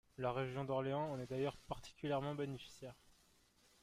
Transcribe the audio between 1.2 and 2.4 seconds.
d’ailleurs particulièrement